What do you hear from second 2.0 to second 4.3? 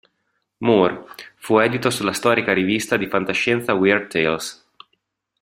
storica rivista di fantascienza Weird